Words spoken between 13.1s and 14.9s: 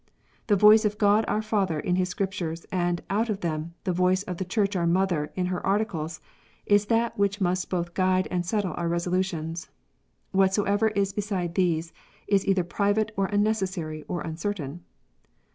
or unnecessary, or uncertain."